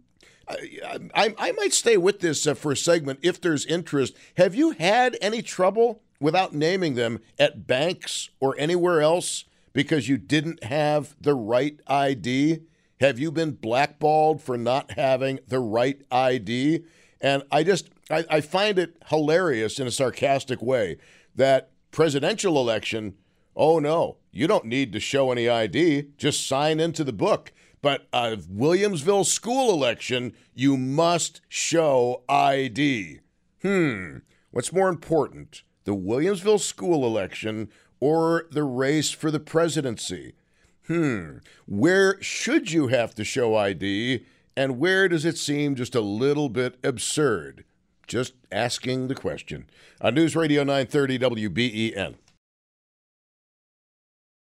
[0.48, 4.14] I, I, I might stay with this uh, for a segment if there's interest.
[4.36, 10.16] Have you had any trouble without naming them at banks or anywhere else because you
[10.16, 12.60] didn't have the right ID?
[13.00, 16.84] Have you been blackballed for not having the right ID?
[17.20, 20.98] And I just I, I find it hilarious in a sarcastic way
[21.34, 23.14] that presidential election,
[23.56, 27.52] oh no, you don't need to show any ID, just sign into the book.
[27.84, 33.20] But a Williamsville school election, you must show ID.
[33.60, 34.20] Hmm,
[34.52, 37.68] what's more important, the Williamsville school election
[38.00, 40.32] or the race for the presidency?
[40.86, 44.24] Hmm, where should you have to show ID
[44.56, 47.66] and where does it seem just a little bit absurd?
[48.06, 49.66] Just asking the question.
[50.00, 52.14] On News Radio 930 WBEN.